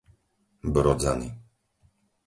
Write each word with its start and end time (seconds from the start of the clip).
Brodzany 0.73 1.27